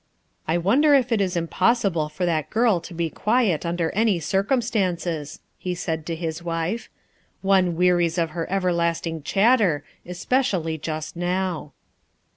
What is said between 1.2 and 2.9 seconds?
is impossible for that girl